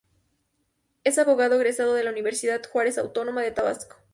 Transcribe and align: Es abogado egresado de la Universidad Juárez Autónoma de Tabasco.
Es 1.03 1.19
abogado 1.19 1.57
egresado 1.57 1.93
de 1.93 2.03
la 2.03 2.09
Universidad 2.09 2.63
Juárez 2.67 2.97
Autónoma 2.97 3.43
de 3.43 3.51
Tabasco. 3.51 3.97